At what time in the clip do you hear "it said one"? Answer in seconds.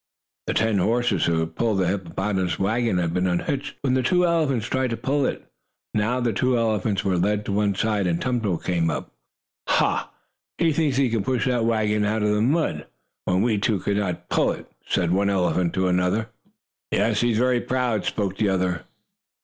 14.53-15.29